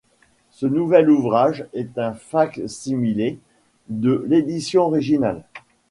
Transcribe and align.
Ce 0.49 0.65
nouvel 0.65 1.11
ouvrage 1.11 1.67
est 1.73 1.95
un 1.99 2.13
fac-similé 2.13 3.37
de 3.87 4.25
l'édition 4.27 4.85
originale. 4.85 5.43